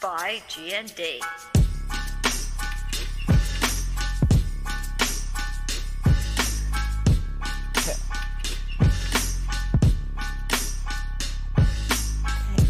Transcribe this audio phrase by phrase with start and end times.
[0.00, 1.63] by GND.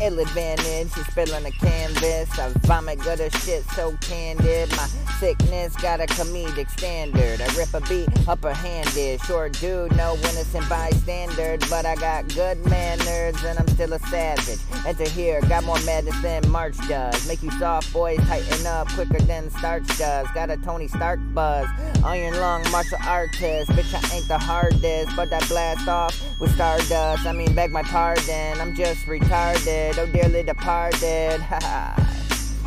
[0.05, 2.39] Ill advantage, you spill on the canvas.
[2.39, 4.69] I vomit gutter shit so candid.
[4.73, 4.87] My
[5.19, 7.41] sickness got a comedic standard.
[7.41, 9.23] I rip a beat upper handed.
[9.23, 11.57] Short dude, no innocent bystander.
[11.71, 14.59] But I got good manners and I'm still a savage.
[14.87, 17.27] Enter here, got more madness than March does.
[17.27, 20.27] Make you soft boys tighten up quicker than starch does.
[20.35, 21.67] Got a Tony Stark buzz.
[22.05, 23.71] Iron lung martial artist.
[23.71, 25.17] Bitch, I ain't the hardest.
[25.17, 27.25] But I blast off with stardust.
[27.25, 28.61] I mean, beg my pardon.
[28.61, 31.41] I'm just retarded oh dearly departed.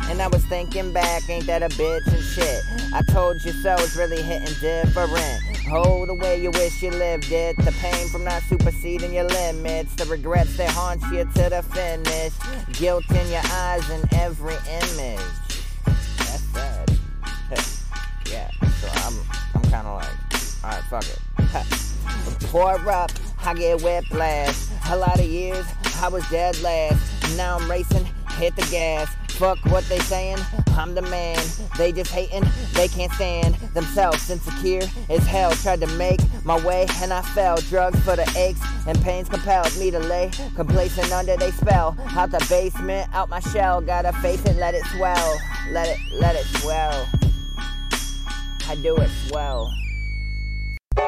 [0.08, 2.62] And I was thinking back, ain't that a bitch and shit?
[2.94, 5.42] I told you so, it's really hitting different.
[5.70, 7.56] Oh, the way you wish you lived it.
[7.58, 9.94] The pain from not superseding your limits.
[9.96, 12.32] The regrets that haunt you to the finish.
[12.78, 15.20] Guilt in your eyes in every image.
[15.84, 16.90] That's sad.
[18.30, 19.14] yeah, so I'm,
[19.54, 22.48] I'm kind of like, alright, fuck it.
[22.50, 23.10] Pour up,
[23.44, 24.67] I get whiplash.
[24.90, 25.66] A lot of years,
[26.00, 27.36] I was dead last.
[27.36, 28.06] Now I'm racing,
[28.38, 29.14] hit the gas.
[29.32, 31.38] Fuck what they saying, I'm the man.
[31.76, 34.30] They just hating, they can't stand themselves.
[34.30, 37.58] Insecure as hell, tried to make my way and I fell.
[37.58, 41.94] Drugs for the aches and pains compelled me to lay complacent under they spell.
[42.16, 45.38] Out the basement, out my shell, gotta face it, let it swell.
[45.70, 47.06] Let it, let it swell.
[48.66, 49.70] I do it swell.